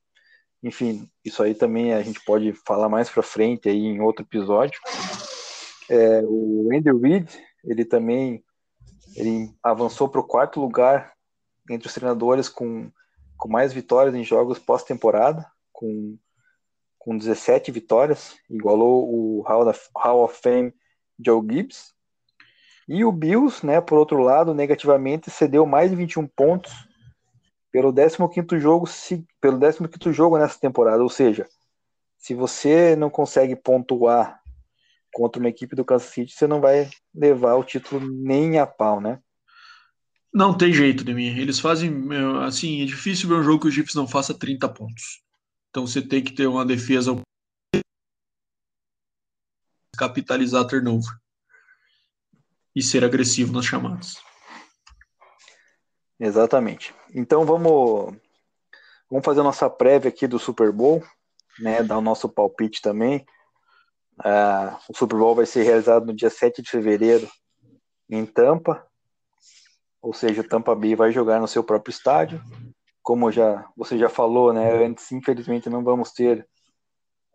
[0.63, 4.79] Enfim, isso aí também a gente pode falar mais para frente aí em outro episódio.
[5.89, 7.27] É, o Andy Reid,
[7.65, 8.43] ele também
[9.15, 11.13] ele avançou para o quarto lugar
[11.69, 12.89] entre os treinadores com,
[13.37, 15.45] com mais vitórias em jogos pós-temporada,
[15.83, 16.17] com,
[16.97, 20.73] com 17 vitórias, igualou o Hall of, Fame
[21.23, 21.93] Joe Gibbs.
[22.87, 26.71] E o Bills, né, por outro lado, negativamente cedeu mais de 21 pontos
[27.69, 28.87] pelo 15º jogo,
[29.41, 31.47] pelo 15º jogo nessa temporada, ou seja,
[32.17, 34.39] se você não consegue pontuar
[35.11, 39.01] contra uma equipe do Kansas City, você não vai levar o título nem a pau,
[39.01, 39.19] né?
[40.33, 41.37] Não tem jeito de mim.
[41.37, 41.93] Eles fazem,
[42.45, 45.22] assim, é difícil ver um jogo que o Chiefs não faça 30 pontos.
[45.73, 47.19] Então você tem que ter uma defesa
[49.97, 51.11] capitalizar turnover
[52.75, 54.21] e ser agressivo nas chamadas.
[56.19, 56.93] Exatamente.
[57.11, 58.15] Então vamos
[59.09, 61.03] vamos fazer a nossa prévia aqui do Super Bowl,
[61.57, 63.25] né, dar o nosso palpite também.
[64.19, 67.27] Uh, o Super Bowl vai ser realizado no dia 7 de fevereiro
[68.07, 68.85] em Tampa,
[69.99, 72.39] ou seja, o Tampa Bay vai jogar no seu próprio estádio.
[73.03, 76.47] Como já você já falou, né, antes infelizmente não vamos ter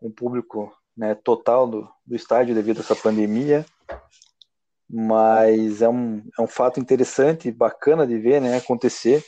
[0.01, 3.65] um público né, total do, do estádio devido a essa pandemia,
[4.89, 9.23] mas é um, é um fato interessante, bacana de ver né, acontecer,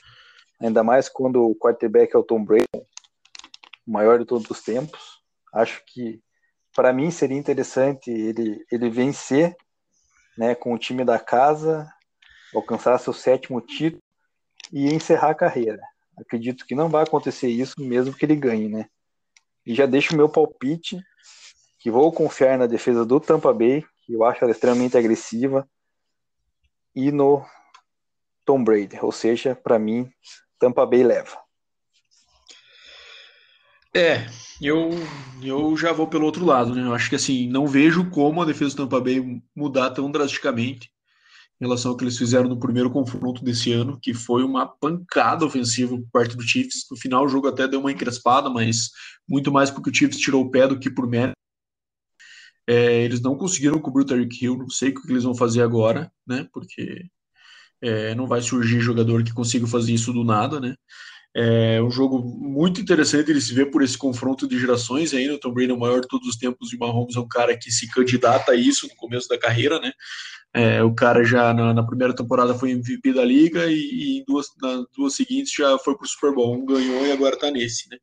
[0.59, 2.65] ainda mais quando o quarterback é o Tom Brady,
[3.87, 5.21] o maior de todos os tempos.
[5.53, 6.21] Acho que
[6.75, 9.55] para mim seria interessante ele, ele vencer
[10.37, 11.87] né, com o time da casa,
[12.53, 14.01] alcançar seu sétimo título
[14.71, 15.81] e encerrar a carreira.
[16.17, 18.87] Acredito que não vai acontecer isso mesmo que ele ganhe, né?
[19.65, 21.01] E já deixo o meu palpite
[21.79, 25.67] que vou confiar na defesa do Tampa Bay, que eu acho ela extremamente agressiva,
[26.95, 27.43] e no
[28.45, 30.11] Tom Brady, ou seja, para mim,
[30.59, 31.39] Tampa Bay leva.
[33.93, 34.25] É,
[34.61, 34.91] eu,
[35.43, 36.81] eu já vou pelo outro lado, né?
[36.81, 40.91] Eu acho que assim, não vejo como a defesa do Tampa Bay mudar tão drasticamente
[41.61, 45.45] em relação ao que eles fizeram no primeiro confronto desse ano, que foi uma pancada
[45.45, 46.87] ofensiva por parte do Chiefs.
[46.89, 48.89] No final o jogo até deu uma encrespada, mas
[49.29, 51.35] muito mais porque o Chiefs tirou o pé do que por mérito.
[52.67, 55.61] É, eles não conseguiram cobrir o Tyreek Hill, não sei o que eles vão fazer
[55.61, 56.47] agora, né?
[56.51, 57.05] Porque
[57.79, 60.75] é, não vai surgir jogador que consiga fazer isso do nada, né?
[61.33, 65.35] É um jogo muito interessante ele se vê por esse confronto de gerações ainda.
[65.35, 67.27] O Tom Brady é o maior de todos os tempos e o Mahomes é um
[67.27, 69.93] cara que se candidata a isso no começo da carreira, né?
[70.53, 74.25] É, o cara já na, na, primeira temporada foi MVP da liga e, e em
[74.27, 77.89] duas, nas duas seguintes já foi pro Super Bowl, um ganhou e agora tá nesse,
[77.89, 77.97] né?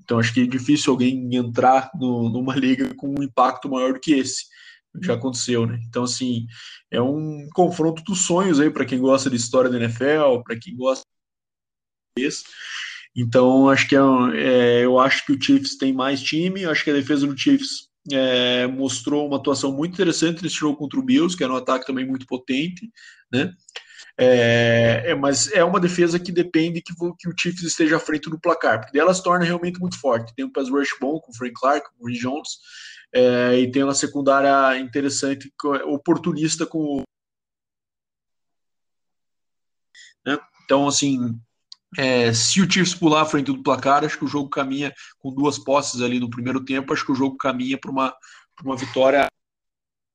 [0.00, 4.00] Então acho que é difícil alguém entrar no, numa liga com um impacto maior do
[4.00, 4.44] que esse.
[5.02, 5.78] Já aconteceu, né?
[5.88, 6.46] Então, assim,
[6.90, 10.76] é um confronto dos sonhos aí para quem gosta de história da NFL, para quem
[10.76, 11.04] gosta
[13.16, 14.00] então, acho que é,
[14.34, 17.88] é, eu acho que o Chiefs tem mais time, acho que a defesa do Chiefs
[18.12, 21.86] é, mostrou uma atuação muito interessante nesse jogo contra o Bills, que era um ataque
[21.86, 22.88] também muito potente,
[23.32, 23.52] né?
[24.20, 28.28] É, é, mas é uma defesa que depende que, que, o Chiefs esteja à frente
[28.28, 30.34] do placar, porque dela se torna realmente muito forte.
[30.34, 32.48] Tem um pass rush bom com o Frank Clark, com o Jones,
[33.12, 35.52] é, e tem uma secundária interessante,
[35.86, 37.02] oportunista com o.
[40.26, 40.38] Né?
[40.64, 41.38] Então, assim,
[41.96, 45.32] é, se o Chiefs pular à frente do placar, acho que o jogo caminha com
[45.32, 48.14] duas posses ali no primeiro tempo, acho que o jogo caminha para uma,
[48.62, 49.26] uma vitória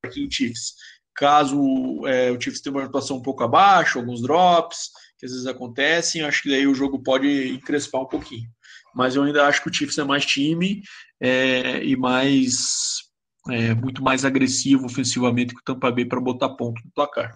[0.05, 0.75] aqui em Chiefs.
[1.15, 1.57] Caso
[2.05, 6.23] é, o Chiefs tenha uma atuação um pouco abaixo, alguns drops, que às vezes acontecem,
[6.23, 8.49] acho que daí o jogo pode encrespar um pouquinho.
[8.93, 10.83] Mas eu ainda acho que o Chiefs é mais time
[11.19, 13.03] é, e mais
[13.49, 17.35] é, muito mais agressivo ofensivamente que o Tampa Bay para botar ponto no placar.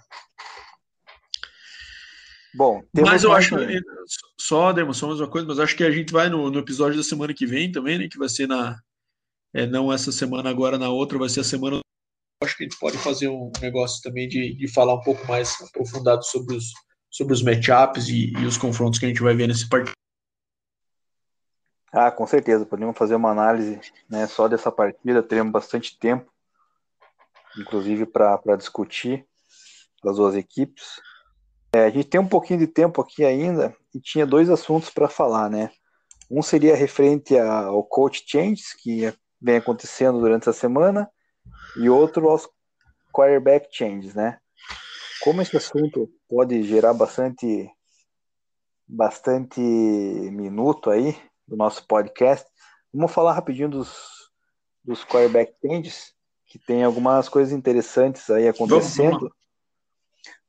[2.57, 3.81] Bom, mas eu acho, que
[4.35, 6.97] só Demos, só mais uma coisa, mas acho que a gente vai no, no, episódio
[6.97, 8.07] da semana que vem também, né?
[8.09, 8.75] Que vai ser na.
[9.53, 11.79] É, não essa semana agora, na outra, vai ser a semana.
[12.43, 15.55] Acho que a gente pode fazer um negócio também de, de falar um pouco mais
[15.61, 16.73] aprofundado sobre os,
[17.11, 19.93] sobre os matchups e, e os confrontos que a gente vai ver nesse partido.
[21.93, 22.65] Ah, com certeza.
[22.65, 25.21] Podemos fazer uma análise né, só dessa partida.
[25.21, 26.27] Teremos bastante tempo,
[27.55, 29.27] inclusive para discutir
[30.03, 30.99] as duas equipes.
[31.73, 35.09] É, a gente tem um pouquinho de tempo aqui ainda e tinha dois assuntos para
[35.09, 35.69] falar, né?
[36.29, 41.09] Um seria referente ao coach changes que vem acontecendo durante a semana
[41.77, 42.49] e outro aos
[43.13, 44.39] quarterback changes, né?
[45.23, 47.69] Como esse assunto pode gerar bastante
[48.87, 52.47] bastante minuto aí do nosso podcast,
[52.93, 54.31] vamos falar rapidinho dos,
[54.83, 56.13] dos quarterback changes,
[56.45, 59.19] que tem algumas coisas interessantes aí acontecendo.
[59.19, 59.33] Vamos.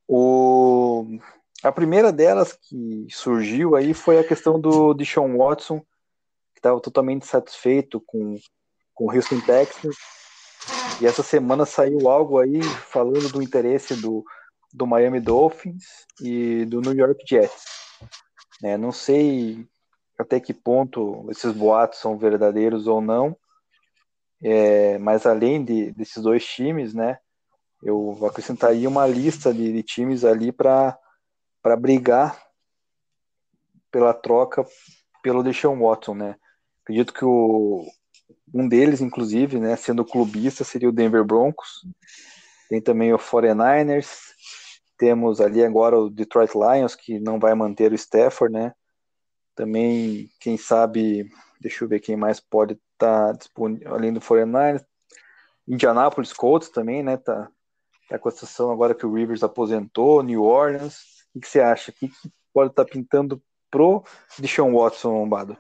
[0.09, 1.05] O,
[1.63, 5.81] a primeira delas que surgiu aí foi a questão do Deshaun Watson,
[6.55, 8.39] que estava totalmente satisfeito com,
[8.95, 9.97] com o Houston Texans.
[11.01, 14.25] E essa semana saiu algo aí falando do interesse do,
[14.73, 15.85] do Miami Dolphins
[16.21, 17.65] e do New York Jets.
[18.65, 19.67] É, não sei
[20.19, 23.37] até que ponto esses boatos são verdadeiros ou não,
[24.43, 27.19] é, mas além de, desses dois times, né,
[27.83, 30.99] eu acrescentaria uma lista de, de times ali para
[31.79, 32.41] brigar
[33.91, 34.65] pela troca
[35.23, 36.37] pelo Deshaun Watson, né?
[36.83, 37.87] Acredito que o,
[38.55, 41.69] um deles, inclusive, né, sendo clubista, seria o Denver Broncos.
[42.69, 44.09] Tem também o 49ers.
[44.97, 48.73] Temos ali agora o Detroit Lions, que não vai manter o Stafford, né?
[49.55, 54.85] Também, quem sabe, deixa eu ver quem mais pode estar tá disponível, além do 49ers.
[55.67, 57.17] Indianapolis Colts também, né?
[57.17, 57.51] Tá,
[58.11, 60.97] a situação agora que o Rivers aposentou, New Orleans.
[61.35, 61.91] O que, você acha?
[61.91, 64.03] O que, que pode estar tá pintando pro
[64.39, 65.57] Deshaun Watson, Lombado?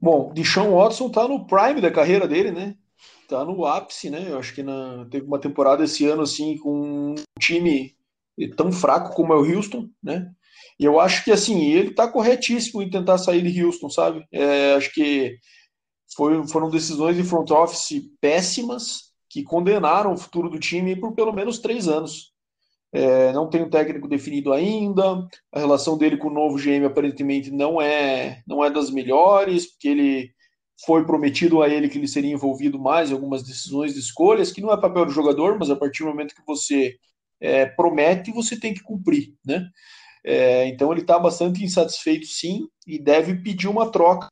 [0.00, 2.76] Bom, Deshaun Watson tá no prime da carreira dele, né?
[3.28, 4.26] Tá no ápice, né?
[4.28, 7.96] Eu acho que na, teve uma temporada esse ano, assim, com um time
[8.56, 10.30] tão fraco como é o Houston, né?
[10.78, 14.26] E eu acho que, assim, ele tá corretíssimo em tentar sair de Houston, sabe?
[14.32, 15.38] É, acho que
[16.14, 21.32] foi, foram decisões de front office péssimas que condenaram o futuro do time por pelo
[21.32, 22.32] menos três anos.
[22.92, 27.50] É, não tem um técnico definido ainda, a relação dele com o novo GM aparentemente
[27.50, 30.30] não é, não é das melhores, porque ele
[30.86, 34.60] foi prometido a ele que ele seria envolvido mais em algumas decisões de escolhas, que
[34.60, 36.94] não é papel do jogador, mas a partir do momento que você
[37.40, 39.68] é, promete, você tem que cumprir, né?
[40.24, 44.28] É, então ele está bastante insatisfeito, sim, e deve pedir uma troca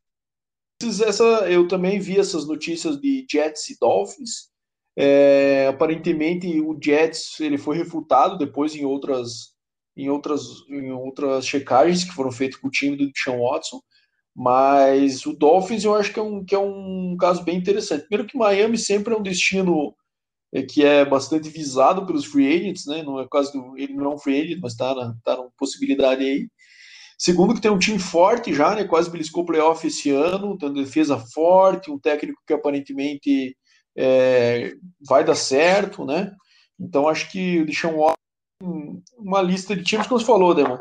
[0.83, 4.51] essa, eu também vi essas notícias de Jets e Dolphins.
[4.97, 9.53] É, aparentemente o Jets ele foi refutado depois em outras
[9.97, 13.81] em outras em outras checagens que foram feitas com o time do Sean Watson.
[14.35, 18.07] Mas o Dolphins eu acho que é um, que é um caso bem interessante.
[18.07, 19.95] Primeiro que Miami sempre é um destino
[20.53, 23.03] é, que é bastante visado pelos free agents, né?
[23.03, 26.49] Não é do, ele não é um free agent, mas está tá na possibilidade aí.
[27.22, 28.82] Segundo, que tem um time forte já, né?
[28.82, 33.56] Quase beliscou o playoff esse ano, uma defesa forte, um técnico que aparentemente
[33.96, 34.74] é,
[35.06, 36.32] vai dar certo, né?
[36.80, 38.12] Então acho que o Deshaun
[39.16, 40.78] uma lista de times, como você falou, Demon.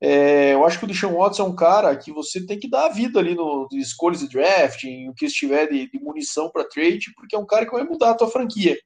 [0.00, 2.86] É, eu acho que o Deshaun Watson é um cara que você tem que dar
[2.86, 6.68] a vida ali no escolhas de draft, em o que estiver de, de munição para
[6.68, 8.76] trade, porque é um cara que vai mudar a tua franquia.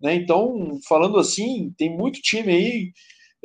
[0.00, 0.14] Né?
[0.14, 2.92] Então, falando assim, tem muito time aí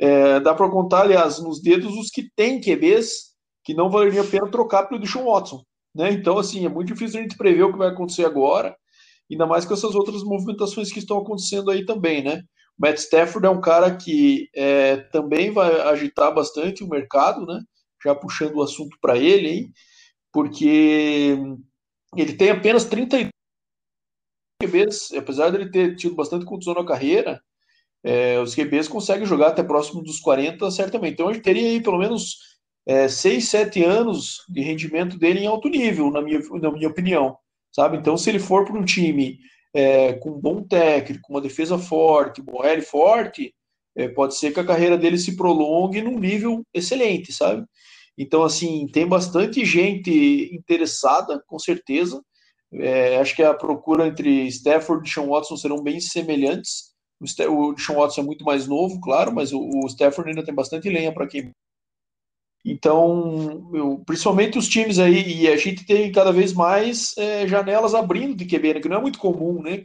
[0.02, 3.32] é, dá para contar, aliás, nos dedos os que têm QBs
[3.64, 5.62] que não valeria a pena trocar pelo Deshaun Watson.
[5.94, 6.10] Né?
[6.12, 8.74] Então, assim, é muito difícil a gente prever o que vai acontecer agora,
[9.30, 12.42] ainda mais com essas outras movimentações que estão acontecendo aí também, né?
[12.78, 17.60] O Matt Stafford é um cara que é, também vai agitar bastante o mercado, né?
[18.02, 19.72] Já puxando o assunto para ele, hein?
[20.32, 21.36] porque
[22.16, 23.28] ele tem apenas 32
[24.62, 27.40] QBs, apesar de ele ter tido bastante condição na carreira,
[28.04, 31.14] é, os QBs conseguem jogar até próximo dos 40, certamente.
[31.14, 32.36] Então, gente teria aí pelo menos
[32.86, 37.36] é, 6, 7 anos de rendimento dele em alto nível, na minha, na minha opinião.
[37.70, 37.96] Sabe?
[37.96, 39.38] Então, se ele for para um time
[39.74, 43.54] é, com um bom técnico, uma defesa forte, um L forte,
[43.96, 47.64] é, pode ser que a carreira dele se prolongue num nível excelente, sabe?
[48.16, 52.22] Então, assim, tem bastante gente interessada, com certeza.
[52.74, 56.91] É, acho que a procura entre Stafford e Sean Watson serão bem semelhantes.
[57.22, 60.88] O, Sean Watson é muito mais novo, claro, mas o, o Stafford ainda tem bastante
[60.88, 61.52] lenha para queimar.
[62.64, 67.94] Então, eu, principalmente os times aí, e a gente tem cada vez mais é, janelas
[67.94, 69.82] abrindo de QB, né, que não é muito comum, né?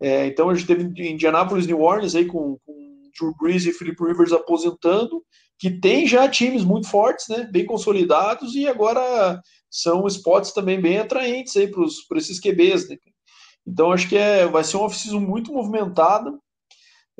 [0.00, 4.02] É, então a gente teve Indianapolis New Orleans aí com, com Drew Brees e Philip
[4.02, 5.22] Rivers aposentando,
[5.58, 7.48] que tem já times muito fortes, né?
[7.50, 9.40] Bem consolidados, e agora
[9.70, 12.96] são spots também bem atraentes aí para esses QBs, né?
[13.66, 16.32] Então acho que é, vai ser uma off-season muito movimentada.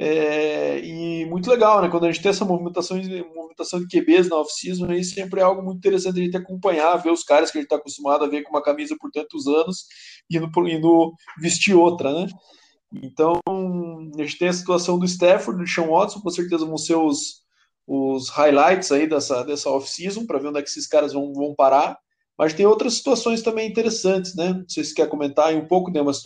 [0.01, 1.89] É, e muito legal, né?
[1.89, 2.97] Quando a gente tem essa movimentação
[3.35, 7.11] movimentação de QBs na off-season, aí sempre é algo muito interessante a gente acompanhar, ver
[7.11, 9.87] os caras que a gente está acostumado a ver com uma camisa por tantos anos
[10.31, 12.29] e indo, indo vestir outra, né?
[13.03, 16.95] Então, a gente tem a situação do Stafford, do Sean Watson, com certeza vão ser
[16.95, 17.43] os,
[17.87, 21.55] os highlights aí dessa, dessa off-season, para ver onde é que esses caras vão, vão
[21.55, 21.99] parar.
[22.39, 24.53] Mas tem outras situações também interessantes, né?
[24.53, 26.01] Não sei se quer comentar aí um pouco, né?
[26.03, 26.23] Mas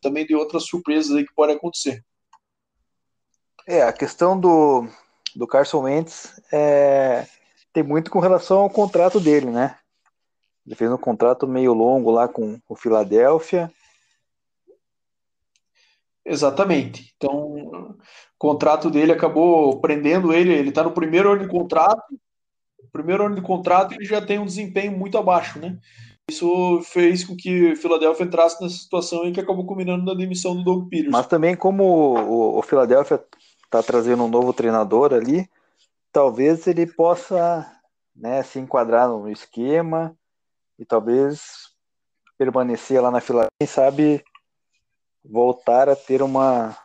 [0.00, 2.04] também de outras surpresas aí que podem acontecer.
[3.66, 4.88] É, a questão do,
[5.36, 7.26] do Carson Wentz é,
[7.72, 9.76] tem muito com relação ao contrato dele, né?
[10.66, 13.72] Ele fez um contrato meio longo lá com o Philadelphia.
[16.24, 17.14] Exatamente.
[17.16, 17.98] Então, o
[18.38, 20.52] contrato dele acabou prendendo ele.
[20.52, 22.18] Ele está no primeiro ano de contrato.
[22.92, 25.78] Primeiro ano de contrato ele já tem um desempenho muito abaixo, né?
[26.30, 30.62] Isso fez com que Philadelphia entrasse nessa situação em que acabou culminando na demissão do
[30.62, 31.10] Doug Peters.
[31.10, 33.24] Mas também como o, o Philadelphia
[33.64, 35.48] está trazendo um novo treinador ali,
[36.12, 37.66] talvez ele possa
[38.14, 40.14] né, se enquadrar no esquema
[40.78, 41.68] e talvez
[42.36, 44.24] permanecer lá na Filadélfia, quem sabe
[45.24, 46.76] voltar a ter uma,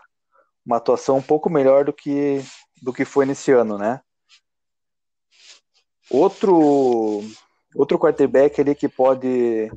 [0.65, 2.43] uma atuação um pouco melhor do que,
[2.81, 4.01] do que foi nesse ano, né?
[6.09, 7.21] Outro,
[7.75, 9.71] outro quarterback ali que pode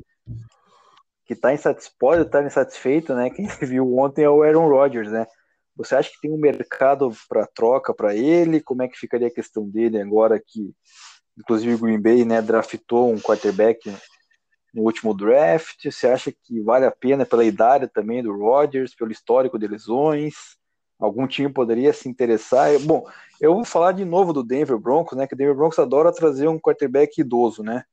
[1.25, 3.29] que tá insatisfeito, pode estar insatisfeito, né?
[3.29, 5.27] Quem viu ontem é o Aaron Rodgers, né?
[5.75, 8.61] Você acha que tem um mercado para troca para ele?
[8.61, 10.73] Como é que ficaria a questão dele agora que
[11.37, 13.93] inclusive o Green Bay, né, draftou um quarterback
[14.73, 15.83] no último draft.
[15.83, 20.56] Você acha que vale a pena pela idade também do Rodgers, pelo histórico de lesões?
[20.99, 22.79] Algum time poderia se interessar?
[22.79, 23.05] Bom,
[23.39, 25.27] eu vou falar de novo do Denver Broncos, né?
[25.27, 27.83] Que o Denver Broncos adora trazer um quarterback idoso, né?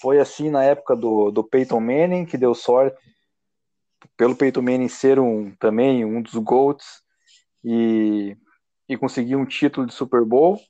[0.00, 2.96] Foi assim na época do, do Peyton Manning, que deu sorte
[4.16, 7.02] pelo Peyton Manning ser um também um dos GOATs
[7.64, 8.36] e,
[8.88, 10.60] e conseguir um título de Super Bowl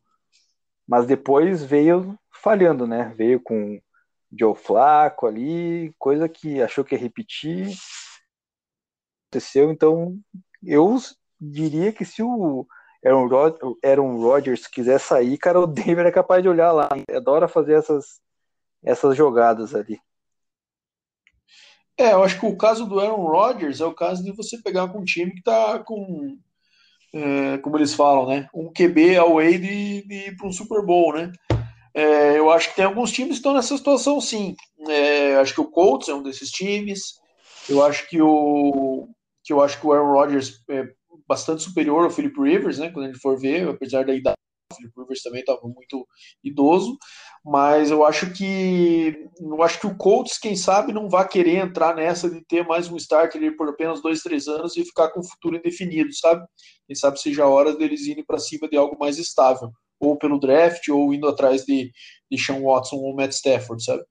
[0.86, 3.14] mas depois veio falhando, né?
[3.16, 3.80] Veio com
[4.38, 7.74] Joe Flaco ali, coisa que achou que ia repetir,
[9.24, 9.70] aconteceu.
[9.70, 10.18] Então,
[10.62, 10.96] eu
[11.42, 12.66] diria que se o
[13.04, 16.88] Aaron, Rod Aaron Rodgers quiser sair, cara, o Denver é capaz de olhar lá.
[17.14, 18.20] Adora fazer essas,
[18.84, 19.98] essas jogadas ali.
[21.98, 24.88] É, eu acho que o caso do Aaron Rodgers é o caso de você pegar
[24.88, 26.38] com um time que tá com
[27.14, 28.48] é, como eles falam, né?
[28.54, 31.30] Um QB away de, de ir para um Super Bowl, né?
[31.94, 34.56] É, eu acho que tem alguns times que estão nessa situação, sim.
[34.88, 37.20] É, acho que o Colts é um desses times.
[37.68, 39.08] Eu acho que o
[39.44, 40.88] que eu acho que o Aaron Rodgers é
[41.26, 42.90] bastante superior ao Philip Rivers, né?
[42.90, 44.36] Quando gente for ver, apesar da idade,
[44.72, 46.06] o Philip Rivers também estava muito
[46.42, 46.96] idoso
[47.44, 51.94] mas eu acho que eu acho que o Colts, quem sabe, não vai querer entrar
[51.94, 55.28] nessa de ter mais um starter por apenas dois, três anos e ficar com o
[55.28, 56.46] futuro indefinido, sabe?
[56.86, 60.38] Quem sabe seja a hora deles irem para cima de algo mais estável, ou pelo
[60.38, 61.90] draft, ou indo atrás de,
[62.30, 64.04] de Sean Watson ou Matt Stafford, sabe?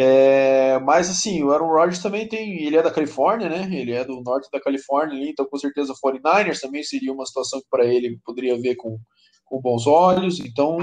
[0.00, 3.68] É, mas assim, o Aaron Rodgers também tem, ele é da Califórnia, né?
[3.76, 7.60] Ele é do norte da Califórnia, então com certeza o 49ers também seria uma situação
[7.60, 8.96] que para ele poderia ver com,
[9.44, 10.38] com bons olhos.
[10.38, 10.78] Então,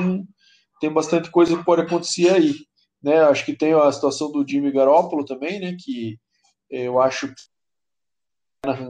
[0.81, 2.55] tem bastante coisa que pode acontecer aí.
[3.01, 3.21] Né?
[3.21, 5.77] Acho que tem a situação do Jimmy Garoppolo também, né?
[5.79, 6.19] Que
[6.69, 7.35] eu acho que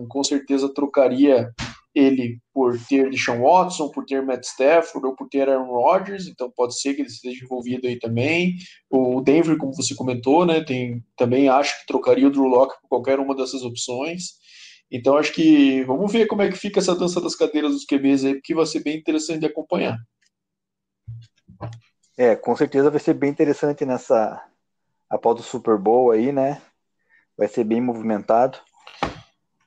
[0.08, 1.54] com certeza trocaria
[1.96, 6.52] ele por ter Deshaun Watson, por ter Matt Stafford ou por ter Aaron Rodgers, então
[6.54, 8.56] pode ser que ele esteja envolvido aí também.
[8.90, 12.90] O Denver, como você comentou, né, tem, também acho que trocaria o Drew Locke por
[12.90, 14.34] qualquer uma dessas opções.
[14.92, 18.26] Então acho que vamos ver como é que fica essa dança das cadeiras dos QBs
[18.26, 19.98] aí, porque vai ser bem interessante de acompanhar.
[22.18, 24.42] É, com certeza vai ser bem interessante nessa
[25.10, 26.62] após o Super Bowl aí, né?
[27.38, 28.58] Vai ser bem movimentado.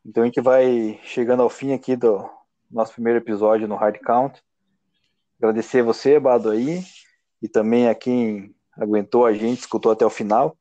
[0.08, 2.26] Então a gente vai chegando ao fim aqui do
[2.70, 4.42] nosso primeiro episódio no Hard Count.
[5.38, 6.82] Agradecer você, Bado, aí,
[7.42, 10.56] e também a quem aguentou a gente, escutou até o final.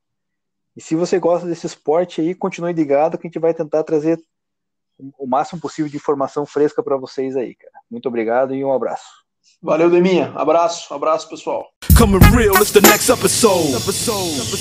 [0.76, 4.20] E se você gosta desse esporte aí, continue ligado que a gente vai tentar trazer
[5.18, 7.72] o máximo possível de informação fresca para vocês aí, cara.
[7.90, 9.08] Muito obrigado e um abraço.
[9.62, 10.30] Valeu, Deminha.
[10.36, 11.66] Abraço, abraço, pessoal.
[11.96, 13.74] Coming real, it's the next episode.
[13.74, 14.58] episode.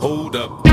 [0.00, 0.69] Hold up.